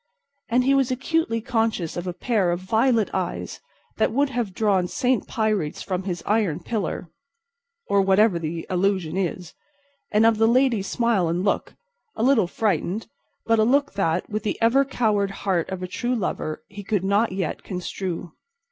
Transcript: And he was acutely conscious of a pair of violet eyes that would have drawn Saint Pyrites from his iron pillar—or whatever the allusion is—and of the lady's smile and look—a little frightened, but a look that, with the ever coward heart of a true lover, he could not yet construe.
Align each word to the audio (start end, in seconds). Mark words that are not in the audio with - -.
And 0.49 0.63
he 0.63 0.73
was 0.73 0.89
acutely 0.89 1.41
conscious 1.41 1.95
of 1.95 2.07
a 2.07 2.13
pair 2.13 2.49
of 2.49 2.59
violet 2.59 3.13
eyes 3.13 3.59
that 3.97 4.11
would 4.11 4.29
have 4.31 4.51
drawn 4.51 4.87
Saint 4.87 5.27
Pyrites 5.27 5.83
from 5.83 6.05
his 6.05 6.23
iron 6.25 6.59
pillar—or 6.63 8.01
whatever 8.01 8.39
the 8.39 8.65
allusion 8.67 9.15
is—and 9.15 10.25
of 10.25 10.39
the 10.39 10.47
lady's 10.47 10.87
smile 10.87 11.27
and 11.27 11.43
look—a 11.43 12.23
little 12.23 12.47
frightened, 12.47 13.05
but 13.45 13.59
a 13.59 13.63
look 13.63 13.93
that, 13.93 14.27
with 14.27 14.41
the 14.41 14.59
ever 14.59 14.83
coward 14.83 15.29
heart 15.29 15.69
of 15.69 15.83
a 15.83 15.87
true 15.87 16.15
lover, 16.15 16.63
he 16.67 16.83
could 16.83 17.03
not 17.03 17.31
yet 17.31 17.61
construe. 17.61 18.31